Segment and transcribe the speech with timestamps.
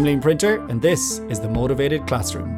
[0.00, 2.48] I'm Liam Printer, and this is the Motivated Classroom.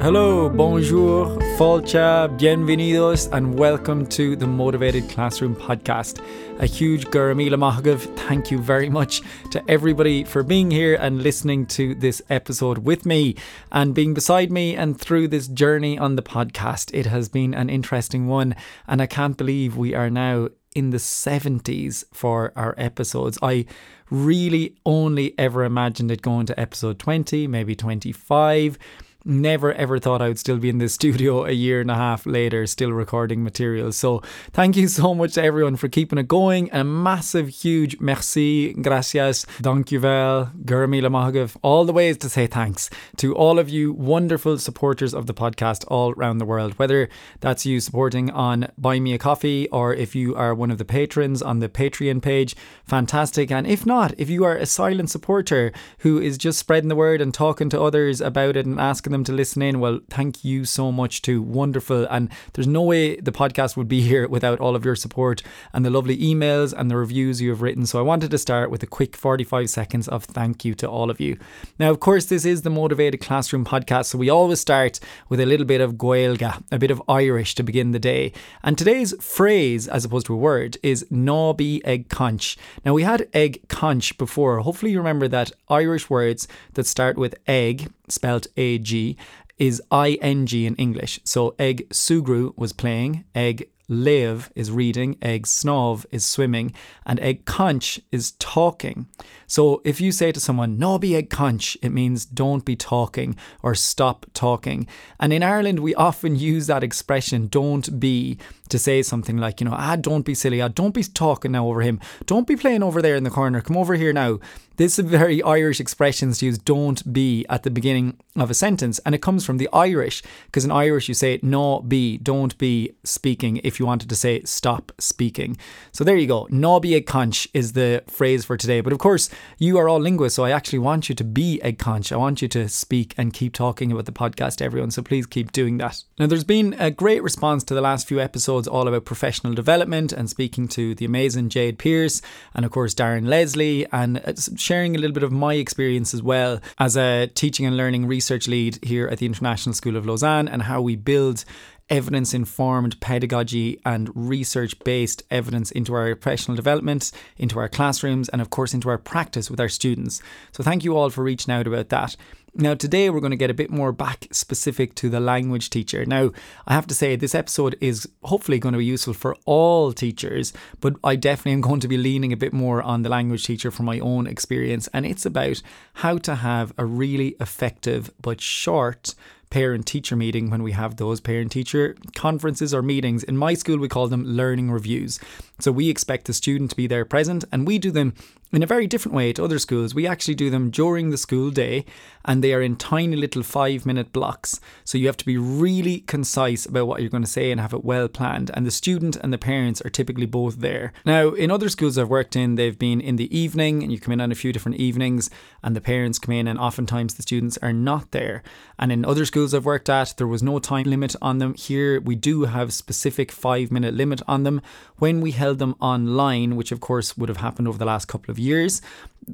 [0.00, 6.24] Hello, bonjour, falcha, bienvenidos, and welcome to the Motivated Classroom podcast.
[6.60, 9.20] A huge Garamila Mahagav, thank you very much
[9.50, 13.36] to everybody for being here and listening to this episode with me
[13.70, 16.90] and being beside me and through this journey on the podcast.
[16.94, 18.56] It has been an interesting one,
[18.88, 23.38] and I can't believe we are now in the 70s for our episodes.
[23.42, 23.66] I
[24.10, 28.78] really only ever imagined it going to episode 20, maybe 25
[29.24, 32.26] never ever thought I would still be in this studio a year and a half
[32.26, 33.92] later, still recording material.
[33.92, 36.70] So thank you so much to everyone for keeping it going.
[36.70, 42.90] And a massive, huge merci, gracias, dankjewel, gurmi lamagav, all the ways to say thanks
[43.16, 46.78] to all of you wonderful supporters of the podcast all around the world.
[46.78, 47.08] Whether
[47.40, 50.84] that's you supporting on Buy Me a Coffee or if you are one of the
[50.84, 53.50] patrons on the Patreon page, fantastic.
[53.50, 57.20] And if not, if you are a silent supporter who is just spreading the word
[57.20, 60.64] and talking to others about it and asking them to listen in, well, thank you
[60.64, 61.40] so much too.
[61.40, 62.06] Wonderful.
[62.10, 65.84] And there's no way the podcast would be here without all of your support and
[65.84, 67.86] the lovely emails and the reviews you have written.
[67.86, 71.10] So I wanted to start with a quick 45 seconds of thank you to all
[71.10, 71.38] of you.
[71.78, 74.06] Now, of course, this is the Motivated Classroom podcast.
[74.06, 77.62] So we always start with a little bit of Gaeilge, a bit of Irish to
[77.62, 78.32] begin the day.
[78.62, 82.56] And today's phrase, as opposed to a word, is Nobby egg conch.
[82.84, 84.60] Now, we had egg conch before.
[84.60, 89.16] Hopefully, you remember that Irish words that start with egg, spelt A G,
[89.58, 91.20] is ing in English.
[91.24, 96.72] So egg sugru was playing, egg live is reading, egg snov is swimming,
[97.04, 99.06] and egg conch is talking.
[99.46, 103.36] So if you say to someone, no be egg conch, it means don't be talking
[103.62, 104.86] or stop talking.
[105.20, 108.38] And in Ireland, we often use that expression, don't be,
[108.70, 111.68] to say something like, you know, ah, don't be silly, ah, don't be talking now
[111.68, 114.38] over him, don't be playing over there in the corner, come over here now.
[114.76, 118.54] This is a very Irish expression to use don't be at the beginning of a
[118.54, 122.58] sentence, and it comes from the Irish, because in Irish you say no be, don't
[122.58, 125.56] be speaking if you wanted to say stop speaking.
[125.92, 126.48] So there you go.
[126.50, 128.80] No be a conch is the phrase for today.
[128.80, 131.72] But of course, you are all linguists, so I actually want you to be a
[131.72, 132.10] conch.
[132.10, 134.90] I want you to speak and keep talking about the podcast, everyone.
[134.90, 136.02] So please keep doing that.
[136.18, 140.12] Now, there's been a great response to the last few episodes all about professional development
[140.12, 142.20] and speaking to the amazing Jade Pearce
[142.54, 144.32] and, of course, Darren Leslie and uh,
[144.64, 148.48] sharing a little bit of my experience as well as a teaching and learning research
[148.48, 151.44] lead here at the International School of Lausanne and how we build
[151.90, 158.40] evidence informed pedagogy and research based evidence into our professional development, into our classrooms, and
[158.40, 160.22] of course into our practice with our students.
[160.52, 162.16] So, thank you all for reaching out about that.
[162.56, 166.06] Now, today we're going to get a bit more back specific to the language teacher.
[166.06, 166.30] Now,
[166.68, 170.52] I have to say, this episode is hopefully going to be useful for all teachers,
[170.80, 173.72] but I definitely am going to be leaning a bit more on the language teacher
[173.72, 174.88] from my own experience.
[174.94, 175.62] And it's about
[175.94, 179.16] how to have a really effective but short
[179.50, 183.22] parent teacher meeting when we have those parent teacher conferences or meetings.
[183.22, 185.20] In my school, we call them learning reviews.
[185.60, 188.14] So we expect the student to be there present, and we do them
[188.52, 189.94] in a very different way to other schools.
[189.94, 191.84] We actually do them during the school day,
[192.24, 194.60] and they are in tiny little five minute blocks.
[194.84, 197.74] So you have to be really concise about what you're going to say and have
[197.74, 198.50] it well planned.
[198.54, 200.92] And the student and the parents are typically both there.
[201.04, 204.12] Now, in other schools I've worked in, they've been in the evening, and you come
[204.12, 205.30] in on a few different evenings,
[205.62, 208.42] and the parents come in, and oftentimes the students are not there.
[208.78, 211.54] And in other schools I've worked at, there was no time limit on them.
[211.54, 214.60] Here, we do have specific five minute limit on them.
[215.04, 218.30] When we held them online, which of course would have happened over the last couple
[218.30, 218.80] of years.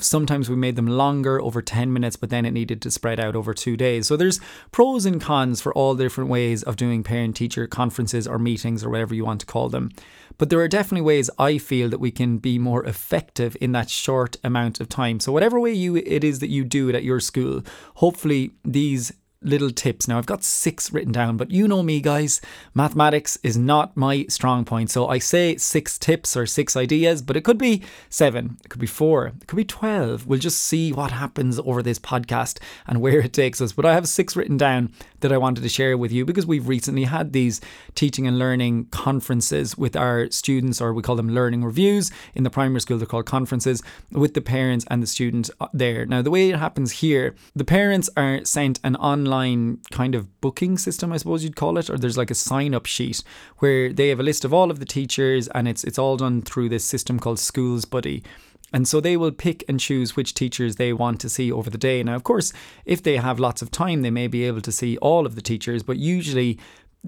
[0.00, 3.36] Sometimes we made them longer, over 10 minutes, but then it needed to spread out
[3.36, 4.08] over two days.
[4.08, 4.40] So there's
[4.72, 8.82] pros and cons for all the different ways of doing parent teacher conferences or meetings
[8.82, 9.90] or whatever you want to call them.
[10.38, 13.90] But there are definitely ways I feel that we can be more effective in that
[13.90, 15.20] short amount of time.
[15.20, 17.62] So whatever way you it is that you do it at your school,
[17.94, 19.12] hopefully these
[19.42, 20.06] little tips.
[20.06, 22.42] Now, I've got six written down, but you know me, guys.
[22.74, 24.90] Mathematics is not my strong point.
[24.90, 28.80] So I say six tips or six ideas, but it could be seven, it could
[28.80, 30.26] be four, it could be 12.
[30.26, 33.72] We'll just see what happens over this podcast and where it takes us.
[33.72, 36.68] But I have six written down that I wanted to share with you because we've
[36.68, 37.60] recently had these
[37.94, 42.10] teaching and learning conferences with our students, or we call them learning reviews.
[42.34, 46.04] In the primary school, they're called conferences with the parents and the students there.
[46.04, 50.40] Now, the way it happens here, the parents are sent an online online kind of
[50.40, 53.22] booking system, I suppose you'd call it, or there's like a sign up sheet
[53.58, 56.42] where they have a list of all of the teachers and it's it's all done
[56.42, 58.24] through this system called SchoolsBuddy.
[58.72, 61.78] And so they will pick and choose which teachers they want to see over the
[61.78, 62.02] day.
[62.02, 62.52] Now, of course,
[62.84, 65.42] if they have lots of time, they may be able to see all of the
[65.42, 66.58] teachers, but usually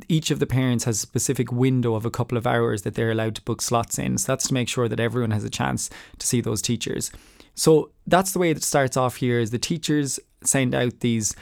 [0.09, 3.11] each of the parents has a specific window of a couple of hours that they're
[3.11, 4.19] allowed to book slots in.
[4.19, 7.13] So that's to make sure that everyone has a chance to see those teachers.
[7.55, 11.35] So that's the way it starts off here is the teachers send out these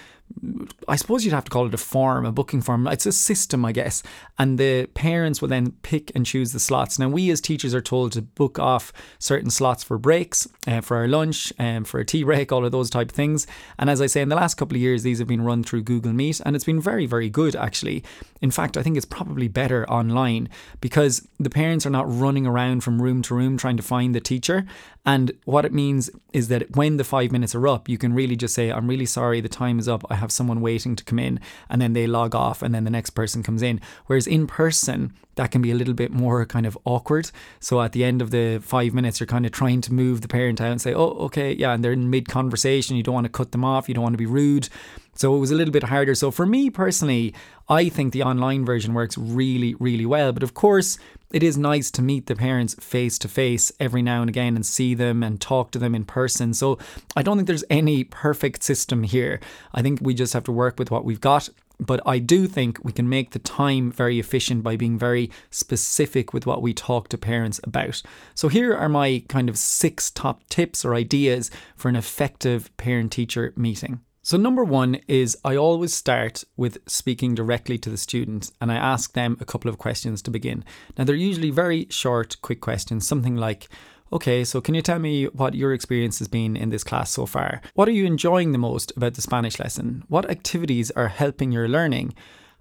[0.88, 2.86] I suppose you'd have to call it a form, a booking form.
[2.86, 4.02] It's a system, I guess.
[4.38, 6.98] And the parents will then pick and choose the slots.
[6.98, 10.96] Now, we as teachers are told to book off certain slots for breaks, uh, for
[10.96, 13.46] our lunch, um, for a tea break, all of those type of things.
[13.78, 15.82] And as I say, in the last couple of years, these have been run through
[15.82, 18.02] Google Meet, and it's been very, very good, actually.
[18.40, 20.48] In fact, I think it's probably better online
[20.80, 24.20] because the parents are not running around from room to room trying to find the
[24.20, 24.64] teacher.
[25.04, 28.36] And what it means is that when the five minutes are up, you can really
[28.36, 30.04] just say, I'm really sorry, the time is up.
[30.10, 31.40] I have someone waiting to come in.
[31.68, 33.80] And then they log off, and then the next person comes in.
[34.06, 37.30] Whereas in person, that can be a little bit more kind of awkward.
[37.58, 40.28] So at the end of the five minutes, you're kind of trying to move the
[40.28, 41.72] parent out and say, oh, okay, yeah.
[41.72, 42.96] And they're in mid conversation.
[42.96, 43.88] You don't want to cut them off.
[43.88, 44.68] You don't want to be rude.
[45.14, 46.14] So it was a little bit harder.
[46.14, 47.34] So for me personally,
[47.68, 50.32] I think the online version works really, really well.
[50.32, 50.98] But of course,
[51.32, 54.66] it is nice to meet the parents face to face every now and again and
[54.66, 56.52] see them and talk to them in person.
[56.54, 56.78] So
[57.16, 59.40] I don't think there's any perfect system here.
[59.72, 61.48] I think we just have to work with what we've got.
[61.78, 66.34] But I do think we can make the time very efficient by being very specific
[66.34, 68.02] with what we talk to parents about.
[68.34, 73.12] So, here are my kind of six top tips or ideas for an effective parent
[73.12, 74.00] teacher meeting.
[74.22, 78.76] So, number one is I always start with speaking directly to the student and I
[78.76, 80.62] ask them a couple of questions to begin.
[80.98, 83.68] Now, they're usually very short, quick questions, something like,
[84.12, 87.26] Okay, so can you tell me what your experience has been in this class so
[87.26, 87.62] far?
[87.74, 90.02] What are you enjoying the most about the Spanish lesson?
[90.08, 92.14] What activities are helping your learning?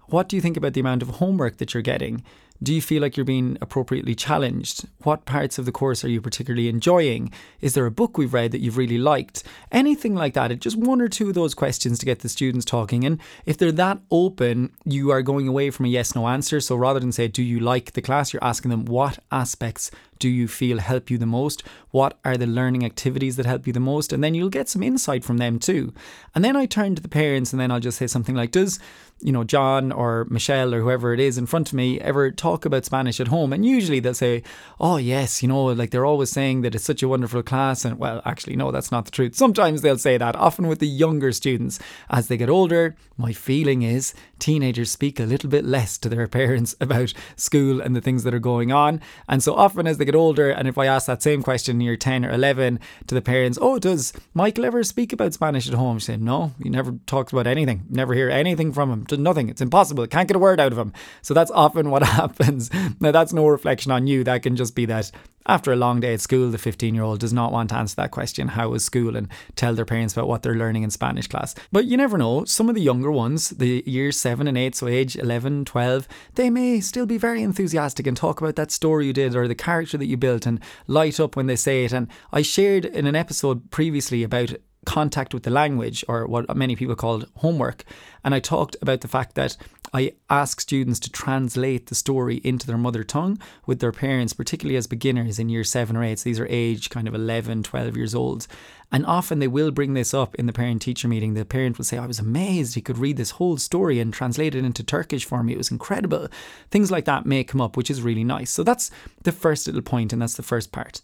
[0.06, 2.22] What do you think about the amount of homework that you're getting?
[2.62, 4.86] Do you feel like you're being appropriately challenged?
[5.02, 7.32] What parts of the course are you particularly enjoying?
[7.62, 9.42] Is there a book we've read that you've really liked?
[9.72, 10.52] Anything like that.
[10.52, 13.04] It's just one or two of those questions to get the students talking.
[13.04, 16.60] And if they're that open, you are going away from a yes no answer.
[16.60, 18.34] So rather than say, Do you like the class?
[18.34, 21.62] you're asking them, What aspects do you feel help you the most?
[21.92, 24.12] What are the learning activities that help you the most?
[24.12, 25.94] And then you'll get some insight from them too.
[26.34, 28.78] And then I turn to the parents and then I'll just say something like, Does,
[29.20, 32.64] you know, John or Michelle or whoever it is in front of me ever talk
[32.64, 33.52] about Spanish at home?
[33.52, 34.42] And usually they'll say,
[34.78, 37.84] Oh, yes, you know, like they're always saying that it's such a wonderful class.
[37.84, 39.34] And well, actually, no, that's not the truth.
[39.34, 41.78] Sometimes they'll say that, often with the younger students.
[42.08, 46.26] As they get older, my feeling is teenagers speak a little bit less to their
[46.40, 49.00] parents about school and the things that are going on.
[49.28, 51.96] And so often as they get older, and if I ask that same question near
[51.96, 55.98] 10 or 11 to the parents, oh, does Michael ever speak about Spanish at home?
[55.98, 59.48] She said, no, he never talks about anything, never hear anything from him, does nothing.
[59.48, 60.06] It's impossible.
[60.06, 60.92] Can't get a word out of him.
[61.22, 62.70] So that's often what happens.
[63.00, 64.24] Now, that's no reflection on you.
[64.24, 65.10] That can just be that
[65.46, 67.96] after a long day at school, the 15 year old does not want to answer
[67.96, 71.26] that question, how was school, and tell their parents about what they're learning in Spanish
[71.26, 71.54] class.
[71.72, 74.86] But you never know, some of the younger ones, the years 7 and 8, so
[74.86, 79.12] age 11, 12, they may still be very enthusiastic and talk about that story you
[79.12, 81.92] did or the character that you built and light up when they say it.
[81.92, 84.54] And I shared in an episode previously about
[84.86, 87.84] contact with the language, or what many people called homework.
[88.24, 89.56] And I talked about the fact that
[89.92, 94.76] I ask students to translate the story into their mother tongue with their parents, particularly
[94.76, 96.20] as beginners in year seven or eight.
[96.20, 98.46] So these are age kind of 11, 12 years old.
[98.92, 101.34] And often they will bring this up in the parent teacher meeting.
[101.34, 104.54] The parent will say, I was amazed he could read this whole story and translate
[104.54, 105.52] it into Turkish for me.
[105.52, 106.28] It was incredible.
[106.70, 108.50] Things like that may come up, which is really nice.
[108.50, 108.90] So that's
[109.22, 111.02] the first little point, and that's the first part.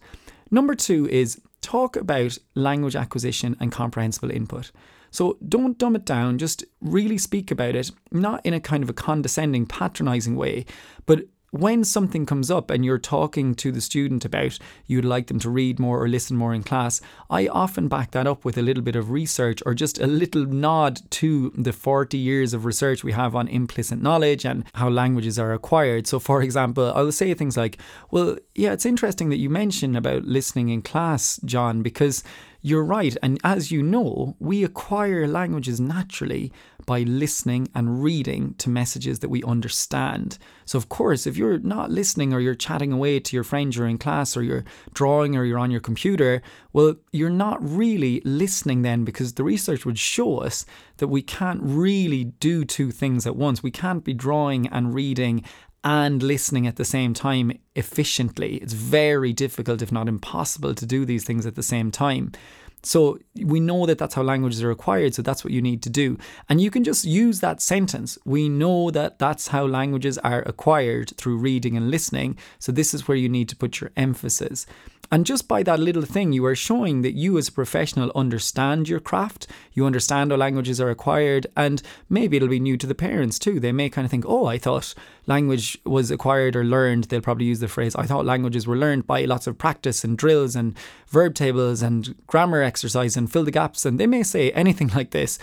[0.50, 4.70] Number two is talk about language acquisition and comprehensible input.
[5.10, 8.90] So don't dumb it down, just really speak about it, not in a kind of
[8.90, 10.66] a condescending, patronizing way,
[11.06, 15.38] but when something comes up and you're talking to the student about you'd like them
[15.40, 17.00] to read more or listen more in class,
[17.30, 20.44] I often back that up with a little bit of research or just a little
[20.44, 25.38] nod to the 40 years of research we have on implicit knowledge and how languages
[25.38, 26.06] are acquired.
[26.06, 27.78] So, for example, I'll say things like,
[28.10, 32.22] Well, yeah, it's interesting that you mention about listening in class, John, because
[32.66, 33.16] you're right.
[33.22, 36.50] And as you know, we acquire languages naturally
[36.84, 40.36] by listening and reading to messages that we understand.
[40.64, 43.98] So, of course, if you're not listening or you're chatting away to your friend during
[43.98, 46.42] class or you're drawing or you're on your computer,
[46.72, 51.60] well, you're not really listening then because the research would show us that we can't
[51.62, 53.62] really do two things at once.
[53.62, 55.44] We can't be drawing and reading
[55.86, 58.56] and listening at the same time efficiently.
[58.56, 62.32] It's very difficult, if not impossible, to do these things at the same time.
[62.82, 65.14] So we know that that's how languages are acquired.
[65.14, 66.18] So that's what you need to do.
[66.48, 68.18] And you can just use that sentence.
[68.24, 72.36] We know that that's how languages are acquired through reading and listening.
[72.58, 74.66] So this is where you need to put your emphasis.
[75.10, 78.88] And just by that little thing, you are showing that you as a professional understand
[78.88, 82.94] your craft, you understand how languages are acquired, and maybe it'll be new to the
[82.94, 83.60] parents too.
[83.60, 84.94] They may kind of think, oh, I thought
[85.26, 87.04] language was acquired or learned.
[87.04, 90.18] They'll probably use the phrase, I thought languages were learned by lots of practice and
[90.18, 90.76] drills and
[91.08, 93.84] verb tables and grammar exercise and fill the gaps.
[93.84, 95.38] And they may say anything like this.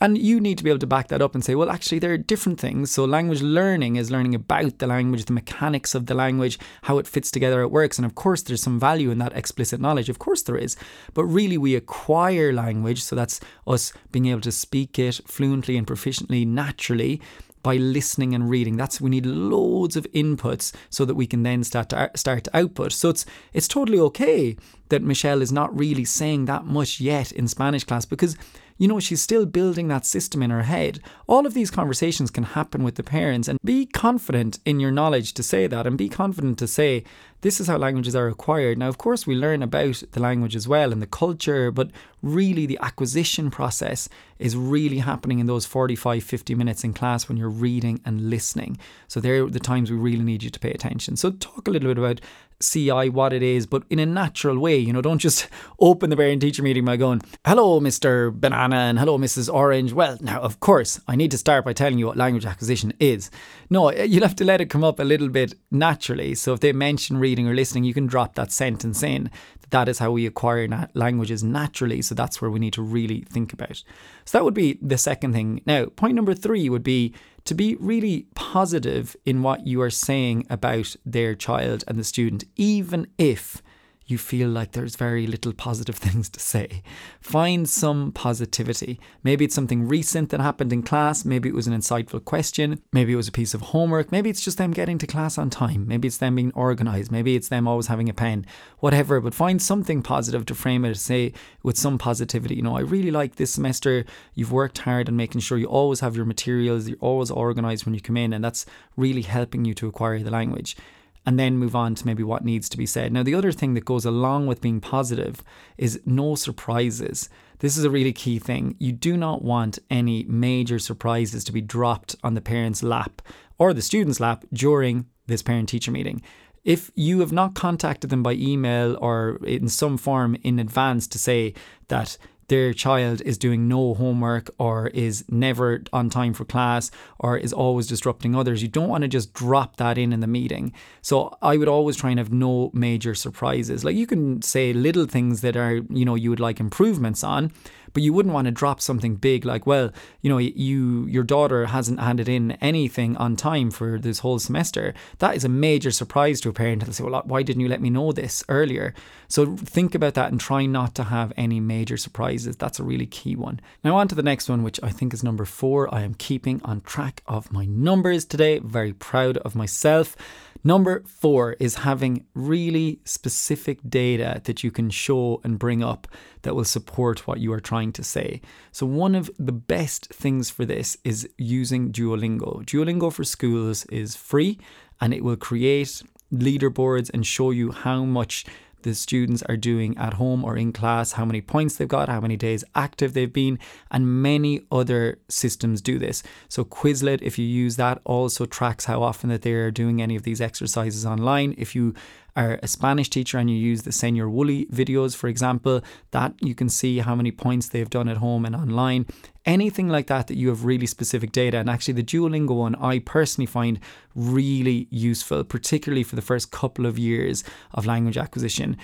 [0.00, 2.12] And you need to be able to back that up and say, well, actually, there
[2.12, 2.90] are different things.
[2.90, 7.06] So, language learning is learning about the language, the mechanics of the language, how it
[7.06, 7.98] fits together, it works.
[7.98, 10.10] And of course, there's some value in that explicit knowledge.
[10.10, 10.76] Of course, there is.
[11.14, 13.02] But really, we acquire language.
[13.02, 17.22] So, that's us being able to speak it fluently and proficiently, naturally
[17.66, 18.76] by listening and reading.
[18.76, 22.56] That's we need loads of inputs so that we can then start to start to
[22.56, 22.92] output.
[22.92, 24.56] So it's it's totally okay
[24.90, 28.36] that Michelle is not really saying that much yet in Spanish class because
[28.78, 31.00] you know, she's still building that system in her head.
[31.26, 35.32] All of these conversations can happen with the parents and be confident in your knowledge
[35.34, 37.02] to say that and be confident to say,
[37.46, 38.76] this is how languages are acquired.
[38.76, 42.66] Now, of course, we learn about the language as well and the culture, but really
[42.66, 44.08] the acquisition process
[44.40, 48.78] is really happening in those 45, 50 minutes in class when you're reading and listening.
[49.06, 51.16] So, they're the times we really need you to pay attention.
[51.16, 52.20] So, talk a little bit about
[52.60, 54.76] CI what it is, but in a natural way.
[54.76, 55.48] You know, don't just
[55.80, 58.32] open the parent teacher meeting by going, hello, Mr.
[58.32, 59.52] Banana, and hello, Mrs.
[59.52, 59.92] Orange.
[59.92, 63.30] Well, now, of course, I need to start by telling you what language acquisition is.
[63.68, 66.34] No, eh, you'll have to let it come up a little bit naturally.
[66.34, 69.30] So if they mention reading or listening, you can drop that sentence in.
[69.70, 72.02] That is how we acquire na- languages naturally.
[72.02, 73.82] So that's where we need to really think about.
[74.24, 75.62] So that would be the second thing.
[75.66, 80.46] Now, point number three would be to be really positive in what you are saying
[80.50, 83.62] about their child and the student, even if
[84.06, 86.82] you feel like there's very little positive things to say.
[87.20, 89.00] Find some positivity.
[89.22, 91.24] Maybe it's something recent that happened in class.
[91.24, 92.80] Maybe it was an insightful question.
[92.92, 94.12] Maybe it was a piece of homework.
[94.12, 95.86] Maybe it's just them getting to class on time.
[95.88, 97.10] Maybe it's them being organized.
[97.10, 98.46] Maybe it's them always having a pen.
[98.78, 99.20] Whatever.
[99.20, 101.32] But find something positive to frame it, say
[101.62, 102.54] with some positivity.
[102.54, 104.04] You know, I really like this semester.
[104.34, 106.88] You've worked hard and making sure you always have your materials.
[106.88, 108.32] You're always organized when you come in.
[108.32, 110.76] And that's really helping you to acquire the language
[111.26, 113.12] and then move on to maybe what needs to be said.
[113.12, 115.42] Now, the other thing that goes along with being positive
[115.76, 117.28] is no surprises.
[117.58, 118.76] This is a really key thing.
[118.78, 123.20] You do not want any major surprises to be dropped on the parent's lap
[123.58, 126.22] or the student's lap during this parent teacher meeting.
[126.64, 131.18] If you have not contacted them by email or in some form in advance to
[131.18, 131.54] say
[131.88, 132.18] that
[132.48, 137.52] their child is doing no homework or is never on time for class or is
[137.52, 138.62] always disrupting others.
[138.62, 140.72] You don't want to just drop that in in the meeting.
[141.02, 143.84] So I would always try and have no major surprises.
[143.84, 147.52] Like you can say little things that are, you know, you would like improvements on,
[147.96, 151.64] but you wouldn't want to drop something big like, well, you know, you your daughter
[151.64, 154.92] hasn't handed in anything on time for this whole semester.
[155.16, 156.84] That is a major surprise to a parent.
[156.84, 158.92] They'll say, well, why didn't you let me know this earlier?
[159.28, 162.56] So think about that and try not to have any major surprises.
[162.56, 163.60] That's a really key one.
[163.82, 165.88] Now on to the next one, which I think is number four.
[165.94, 168.58] I am keeping on track of my numbers today.
[168.58, 170.18] Very proud of myself.
[170.66, 176.08] Number four is having really specific data that you can show and bring up
[176.46, 178.40] that will support what you are trying to say.
[178.70, 182.64] So, one of the best things for this is using Duolingo.
[182.64, 184.58] Duolingo for schools is free
[185.00, 188.44] and it will create leaderboards and show you how much
[188.82, 192.20] the students are doing at home or in class, how many points they've got, how
[192.20, 193.58] many days active they've been,
[193.90, 196.22] and many other systems do this.
[196.48, 200.14] So Quizlet, if you use that, also tracks how often that they are doing any
[200.14, 201.56] of these exercises online.
[201.58, 201.94] If you
[202.36, 206.54] are a Spanish teacher and you use the Senor Wooly videos, for example, that you
[206.54, 209.06] can see how many points they've done at home and online.
[209.44, 211.58] Anything like that that you have really specific data.
[211.58, 213.80] And actually, the Duolingo one I personally find
[214.14, 218.76] really useful, particularly for the first couple of years of language acquisition.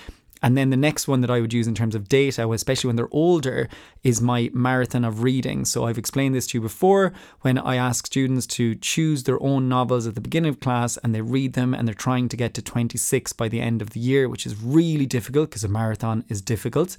[0.42, 2.96] And then the next one that I would use in terms of data, especially when
[2.96, 3.68] they're older,
[4.02, 5.64] is my marathon of reading.
[5.64, 9.68] So I've explained this to you before when I ask students to choose their own
[9.68, 12.54] novels at the beginning of class and they read them and they're trying to get
[12.54, 16.24] to 26 by the end of the year, which is really difficult because a marathon
[16.28, 16.96] is difficult.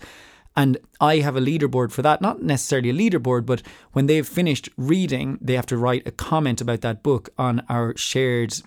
[0.55, 2.22] And I have a leaderboard for that.
[2.22, 6.62] Not necessarily a leaderboard, but when they've finished reading, they have to write a comment
[6.62, 8.62] about that book on our shared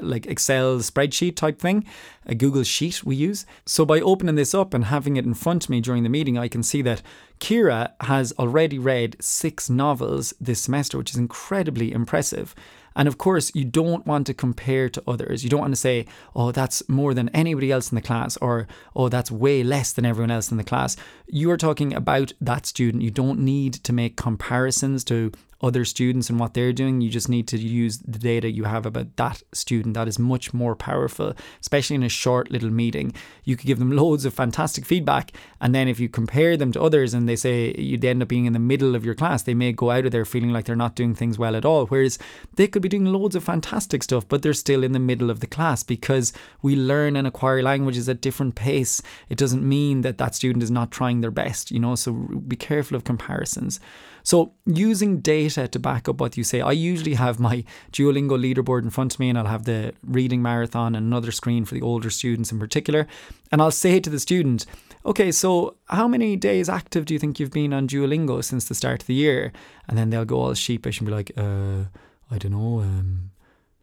[0.00, 1.84] like Excel spreadsheet type thing,
[2.26, 3.46] a Google Sheet we use.
[3.66, 6.36] So by opening this up and having it in front of me during the meeting,
[6.36, 7.02] I can see that
[7.38, 12.54] Kira has already read six novels this semester, which is incredibly impressive.
[12.94, 15.44] And of course, you don't want to compare to others.
[15.44, 18.66] You don't want to say, oh, that's more than anybody else in the class, or
[18.94, 20.96] oh, that's way less than everyone else in the class.
[21.26, 23.02] You are talking about that student.
[23.02, 27.00] You don't need to make comparisons to other students and what they're doing.
[27.00, 29.94] You just need to use the data you have about that student.
[29.94, 33.14] That is much more powerful, especially in a short little meeting.
[33.44, 35.32] You could give them loads of fantastic feedback.
[35.60, 38.46] And then if you compare them to others and they say you'd end up being
[38.46, 40.76] in the middle of your class, they may go out of there feeling like they're
[40.76, 41.86] not doing things well at all.
[41.86, 42.18] Whereas
[42.56, 45.40] they could be doing loads of fantastic stuff, but they're still in the middle of
[45.40, 49.02] the class because we learn and acquire languages at different pace.
[49.28, 52.56] It doesn't mean that that student is not trying their best, you know, so be
[52.56, 53.80] careful of comparisons.
[54.22, 58.82] So, using data to back up what you say, I usually have my Duolingo leaderboard
[58.82, 61.82] in front of me and I'll have the reading marathon and another screen for the
[61.82, 63.06] older students in particular.
[63.50, 64.66] And I'll say to the student,
[65.04, 68.74] okay, so how many days active do you think you've been on Duolingo since the
[68.74, 69.52] start of the year?
[69.88, 71.84] And then they'll go all sheepish and be like, uh,
[72.30, 73.30] I don't know, um,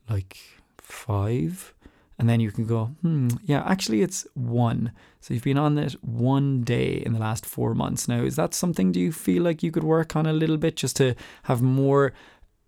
[0.10, 0.38] like
[0.78, 1.74] five.
[2.20, 4.92] And then you can go, hmm, yeah, actually it's one.
[5.22, 8.10] So you've been on it one day in the last four months.
[8.10, 10.76] Now, is that something do you feel like you could work on a little bit
[10.76, 12.14] just to have more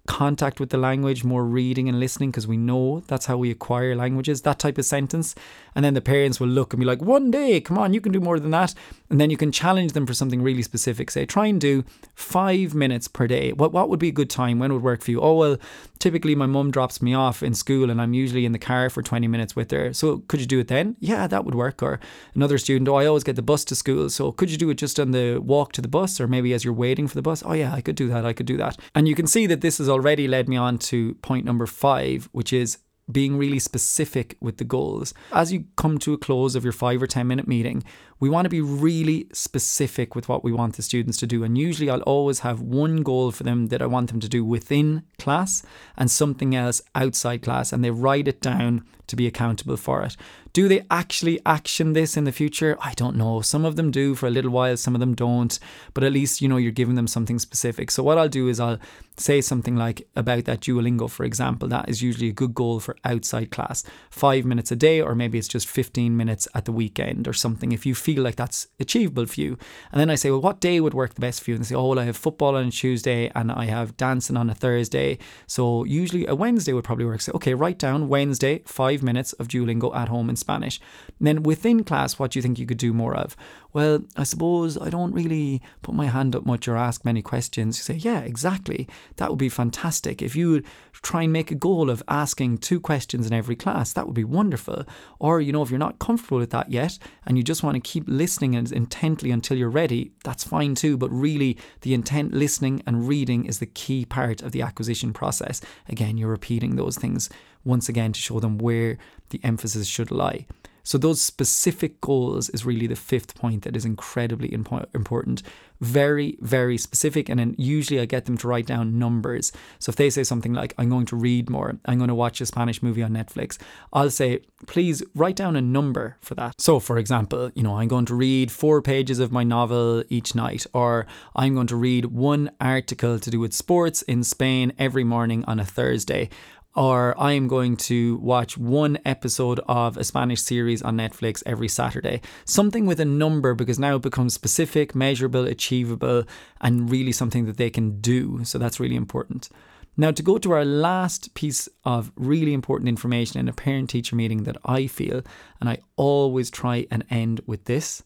[0.08, 3.96] contact with the language, more reading and listening, because we know that's how we acquire
[3.96, 5.36] languages, that type of sentence.
[5.76, 8.12] And then the parents will look and be like, one day, come on, you can
[8.12, 8.74] do more than that.
[9.12, 11.12] And then you can challenge them for something really specific.
[11.12, 11.84] Say, try and do
[12.16, 13.52] five minutes per day.
[13.52, 14.58] What, what would be a good time?
[14.58, 15.20] When would work for you?
[15.20, 15.58] Oh, well,
[16.00, 19.04] typically my mum drops me off in school and I'm usually in the car for
[19.04, 19.92] 20 minutes with her.
[19.92, 20.96] So could you do it then?
[21.02, 21.84] Yeah, that would work.
[21.84, 22.00] Or
[22.36, 24.10] another student, oh, I always get the bus to school.
[24.10, 26.64] So could you do it just on the walk to the bus or maybe as
[26.64, 27.44] you're waiting for the bus?
[27.46, 28.26] Oh, yeah, I could do that.
[28.26, 28.80] I could do that.
[28.96, 32.30] And you can see that this has already led me on to point number five,
[32.32, 32.78] which is
[33.12, 35.14] being really specific with the goals.
[35.32, 37.84] As you come to a close of your five or 10 minute meeting,
[38.20, 41.44] we want to be really specific with what we want the students to do.
[41.44, 44.46] And usually I'll always have one goal for them that I want them to do
[44.46, 45.64] within class
[45.98, 47.74] and something else outside class.
[47.74, 50.16] And they write it down to be accountable for it.
[50.54, 52.78] Do they actually action this in the future?
[52.82, 53.42] I don't know.
[53.42, 55.58] Some of them do for a little while, some of them don't.
[55.94, 57.90] But at least, you know, you're giving them something specific.
[57.90, 58.80] So what I'll do is I'll
[59.18, 61.70] say something like about that Duolingo, for example.
[61.70, 63.84] That is usually a good goal for outside class.
[64.10, 67.72] Five minutes a day, or maybe it's just 15 minutes at the weekend or something.
[67.72, 69.58] If you feel like that's achievable for you.
[69.92, 71.56] And then I say, well, what day would work the best for you?
[71.56, 74.38] And they say, oh, well, I have football on a Tuesday and I have dancing
[74.38, 75.18] on a Thursday.
[75.48, 77.22] So usually a Wednesday would probably work.
[77.22, 80.82] So, okay, write down Wednesday, five minutes of Duolingo at home in Spanish.
[81.20, 83.38] And then within class, what do you think you could do more of?
[83.74, 87.78] Well, I suppose I don't really put my hand up much or ask many questions.
[87.78, 88.88] You say, yeah, exactly.
[89.16, 90.22] That would be fantastic.
[90.22, 90.62] If you
[91.02, 94.24] try and make a goal of asking two questions in every class, that would be
[94.24, 94.86] wonderful.
[95.20, 97.82] Or, you know, if you're not comfortable with that yet and you just want to
[97.82, 100.98] keep listening intently until you're ready, that's fine too.
[100.98, 105.62] But really, the intent listening and reading is the key part of the acquisition process.
[105.88, 107.30] Again, you're repeating those things
[107.64, 108.98] once again to show them where
[109.30, 110.46] the emphasis should lie.
[110.84, 115.44] So, those specific goals is really the fifth point that is incredibly impo- important.
[115.80, 117.28] Very, very specific.
[117.28, 119.52] And then usually I get them to write down numbers.
[119.80, 122.42] So, if they say something like, I'm going to read more, I'm going to watch
[122.42, 123.58] a Spanish movie on Netflix,
[123.94, 126.60] I'll say, please write down a number for that.
[126.60, 130.36] So, for example, you know, I'm going to read four pages of my novel each
[130.36, 135.04] night, or I'm going to read one article to do with sports in Spain every
[135.04, 136.30] morning on a Thursday
[136.76, 141.68] or I am going to watch one episode of a Spanish series on Netflix every
[141.68, 142.22] Saturday.
[142.46, 146.24] Something with a number because now it becomes specific, measurable, achievable,
[146.62, 148.44] and really something that they can do.
[148.46, 149.50] So that's really important.
[149.98, 154.16] Now, to go to our last piece of really important information in a parent teacher
[154.16, 155.22] meeting that I feel,
[155.60, 158.02] and I always try and end with this,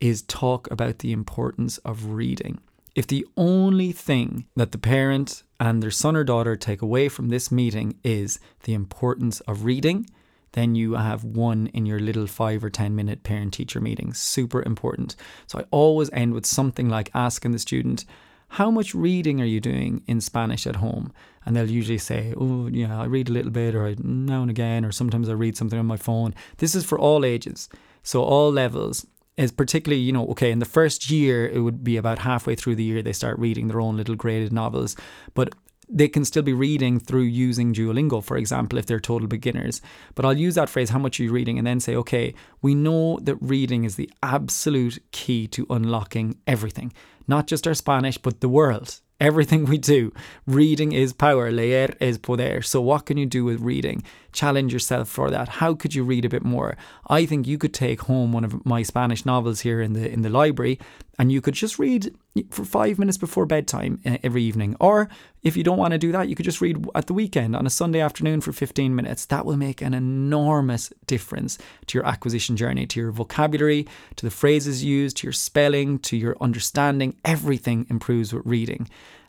[0.00, 2.60] is talk about the importance of reading.
[2.94, 7.28] If the only thing that the parent and their son or daughter take away from
[7.28, 10.06] this meeting is the importance of reading,
[10.52, 14.14] then you have one in your little five or 10 minute parent teacher meeting.
[14.14, 15.16] Super important.
[15.48, 18.04] So I always end with something like asking the student,
[18.50, 21.12] How much reading are you doing in Spanish at home?
[21.44, 24.84] And they'll usually say, Oh, yeah, I read a little bit, or now and again,
[24.84, 26.32] or sometimes I read something on my phone.
[26.58, 27.68] This is for all ages.
[28.04, 31.96] So, all levels is particularly, you know, okay, in the first year, it would be
[31.96, 34.96] about halfway through the year they start reading their own little graded novels.
[35.34, 35.54] But
[35.88, 39.82] they can still be reading through using Duolingo, for example, if they're total beginners.
[40.14, 41.58] But I'll use that phrase, how much are you reading?
[41.58, 46.92] And then say, okay, we know that reading is the absolute key to unlocking everything,
[47.28, 50.12] not just our Spanish, but the world everything we do.
[50.46, 52.62] Reading is power, leer es poder.
[52.62, 54.02] So, what can you do with reading?
[54.34, 55.48] Challenge yourself for that.
[55.48, 56.76] How could you read a bit more?
[57.06, 60.22] I think you could take home one of my Spanish novels here in the in
[60.22, 60.80] the library,
[61.18, 62.12] and you could just read
[62.50, 64.76] for five minutes before bedtime uh, every evening.
[64.80, 65.08] Or
[65.44, 67.64] if you don't want to do that, you could just read at the weekend on
[67.64, 69.24] a Sunday afternoon for 15 minutes.
[69.26, 74.32] That will make an enormous difference to your acquisition journey, to your vocabulary, to the
[74.32, 77.16] phrases used, to your spelling, to your understanding.
[77.24, 78.88] Everything improves with reading.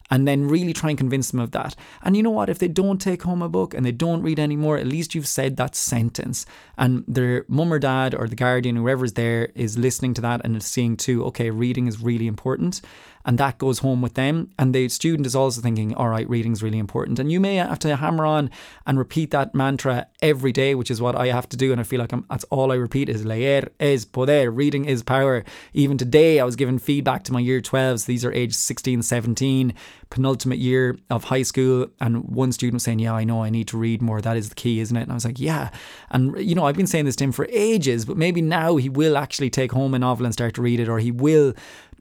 [0.09, 1.75] And then really try and convince them of that.
[2.03, 2.49] And you know what?
[2.49, 5.27] If they don't take home a book and they don't read anymore, at least you've
[5.27, 6.45] said that sentence.
[6.77, 10.55] And their mum or dad or the guardian, whoever's there, is listening to that and
[10.55, 12.81] is seeing too, okay, reading is really important
[13.25, 14.51] and that goes home with them.
[14.59, 17.17] And the student is also thinking, all right, reading's really important.
[17.17, 18.51] And you may have to hammer on
[18.85, 21.71] and repeat that mantra every day, which is what I have to do.
[21.71, 25.01] And I feel like I'm, that's all I repeat is leer es poder, reading is
[25.01, 25.43] power.
[25.73, 28.05] Even today, I was giving feedback to my year 12s.
[28.05, 29.73] These are age 16, 17,
[30.09, 31.87] penultimate year of high school.
[31.99, 34.21] And one student was saying, yeah, I know I need to read more.
[34.21, 35.03] That is the key, isn't it?
[35.03, 35.69] And I was like, yeah.
[36.11, 38.89] And, you know, I've been saying this to him for ages, but maybe now he
[38.89, 41.53] will actually take home a novel and start to read it, or he will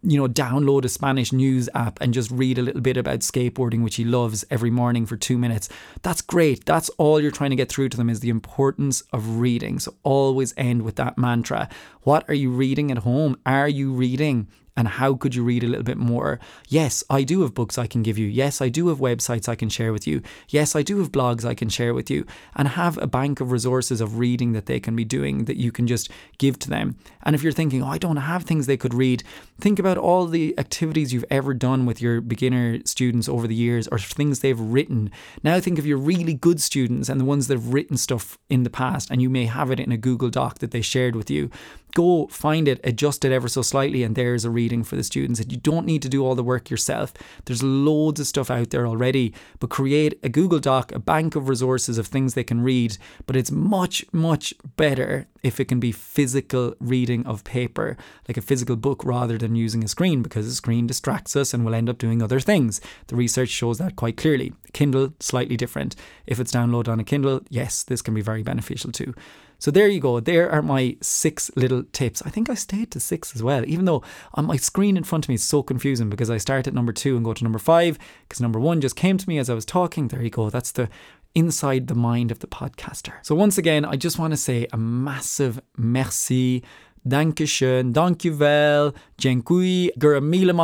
[0.06, 3.82] you know, download a Spanish news app and just read a little bit about skateboarding,
[3.82, 5.68] which he loves every morning for two minutes.
[6.02, 6.66] That's great.
[6.66, 9.78] That's all you're trying to get through to them is the importance of reading.
[9.78, 11.68] So always end with that mantra.
[12.02, 13.38] What are you reading at home?
[13.46, 14.48] Are you reading?
[14.76, 16.40] And how could you read a little bit more?
[16.68, 18.26] Yes, I do have books I can give you.
[18.26, 20.22] Yes, I do have websites I can share with you.
[20.48, 23.52] Yes, I do have blogs I can share with you and have a bank of
[23.52, 26.96] resources of reading that they can be doing that you can just give to them.
[27.22, 29.22] And if you're thinking, oh, I don't have things they could read,
[29.60, 33.87] think about all the activities you've ever done with your beginner students over the years
[33.88, 35.10] or things they've written.
[35.42, 38.64] Now think of your really good students and the ones that have written stuff in
[38.64, 41.30] the past, and you may have it in a Google Doc that they shared with
[41.30, 41.50] you
[41.94, 45.40] go find it, adjust it ever so slightly, and there's a reading for the students.
[45.40, 47.14] And you don't need to do all the work yourself.
[47.44, 51.48] There's loads of stuff out there already, but create a Google Doc, a bank of
[51.48, 52.98] resources of things they can read.
[53.26, 57.96] But it's much, much better if it can be physical reading of paper,
[58.28, 61.64] like a physical book, rather than using a screen, because a screen distracts us and
[61.64, 62.80] we'll end up doing other things.
[63.07, 64.52] The research shows that quite clearly.
[64.72, 65.94] Kindle, slightly different.
[66.26, 69.14] If it's downloaded on a Kindle, yes, this can be very beneficial too.
[69.58, 70.20] So there you go.
[70.20, 72.22] There are my six little tips.
[72.24, 74.02] I think I stayed to six as well, even though
[74.34, 76.92] on my screen in front of me is so confusing because I start at number
[76.92, 79.54] two and go to number five because number one just came to me as I
[79.54, 80.08] was talking.
[80.08, 80.50] There you go.
[80.50, 80.88] That's the
[81.34, 83.14] inside the mind of the podcaster.
[83.22, 86.62] So once again, I just want to say a massive merci
[87.06, 90.54] Dankeschön, dankjewel, dziękuję, gura mila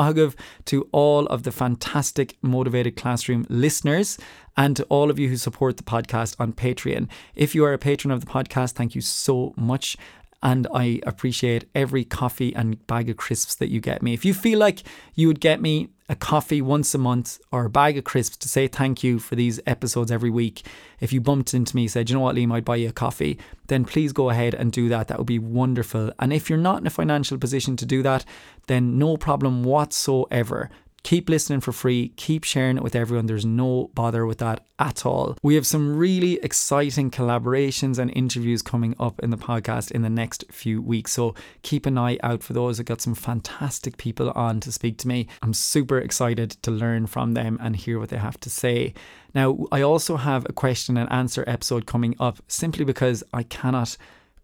[0.65, 4.19] to all of the fantastic Motivated Classroom listeners
[4.57, 7.09] and to all of you who support the podcast on Patreon.
[7.35, 9.99] If you are a patron of the podcast, thank you so much
[10.43, 14.15] and I appreciate every coffee and bag of crisps that you get me.
[14.15, 14.83] If you feel like
[15.15, 18.49] you would get me a coffee once a month or a bag of crisps to
[18.49, 20.67] say thank you for these episodes every week,
[20.99, 23.39] if you bumped into me said, you know what, Liam, I'd buy you a coffee,
[23.69, 25.09] then please go ahead and do that.
[25.09, 26.11] That would be wonderful.
[26.19, 28.25] And if you're not in a financial position to do that,
[28.67, 30.71] then no problem whatsoever
[31.03, 33.27] keep listening for free, keep sharing it with everyone.
[33.27, 35.37] There's no bother with that at all.
[35.43, 40.11] We have some really exciting collaborations and interviews coming up in the podcast in the
[40.11, 41.13] next few weeks.
[41.13, 42.79] So keep an eye out for those.
[42.79, 45.27] I got some fantastic people on to speak to me.
[45.43, 48.95] I'm super excited to learn from them and hear what they have to say.
[49.35, 53.97] Now, I also have a question and answer episode coming up simply because I cannot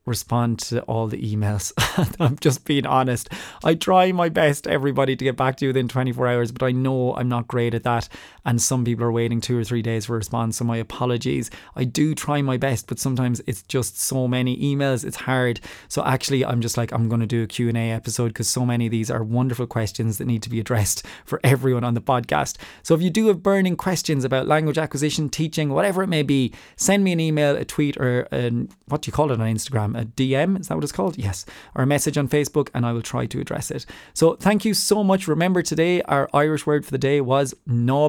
[0.06, 1.72] respond to all the emails.
[2.20, 3.28] I'm just being honest.
[3.64, 6.70] I try my best, everybody, to get back to you within 24 hours, but I
[6.70, 8.08] know I'm not great at that.
[8.44, 10.56] And some people are waiting two or three days for a response.
[10.58, 11.50] So my apologies.
[11.74, 15.04] I do try my best, but sometimes it's just so many emails.
[15.04, 15.60] It's hard.
[15.88, 18.86] So actually, I'm just like, I'm going to do a Q&A episode because so many
[18.86, 22.56] of these are wonderful questions that need to be addressed for everyone on the podcast.
[22.82, 26.52] So if you do have burning questions about language acquisition, teaching, whatever it may be,
[26.76, 29.95] send me an email, a tweet, or an, what do you call it on Instagram?
[29.96, 31.18] A DM, is that what it's called?
[31.18, 33.86] Yes, or a message on Facebook, and I will try to address it.
[34.14, 35.26] So thank you so much.
[35.26, 37.54] Remember, today our Irish word for the day was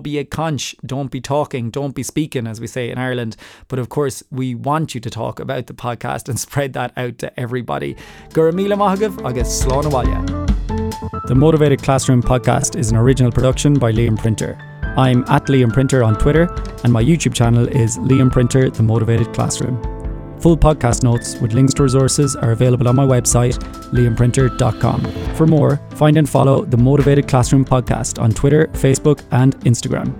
[0.02, 0.76] be a conch.
[0.86, 3.36] Don't be talking, don't be speaking, as we say in Ireland.
[3.68, 7.18] But of course, we want you to talk about the podcast and spread that out
[7.20, 7.96] to everybody.
[8.30, 10.48] Guramila Mahagav, agus Slánawalya.
[11.28, 14.58] The Motivated Classroom podcast is an original production by Liam Printer.
[14.98, 16.44] I'm at Liam Printer on Twitter,
[16.84, 19.97] and my YouTube channel is Liam Printer, The Motivated Classroom.
[20.40, 23.58] Full podcast notes with links to resources are available on my website,
[23.92, 25.36] liamprinter.com.
[25.36, 30.14] For more, find and follow the Motivated Classroom podcast on Twitter, Facebook, and Instagram.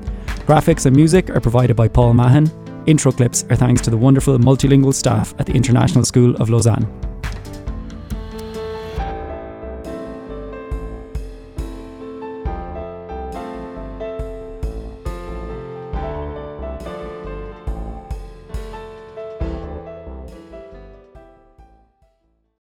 [0.46, 2.50] Graphics and music are provided by Paul Mahan.
[2.88, 7.07] Intro clips are thanks to the wonderful multilingual staff at the International School of Lausanne.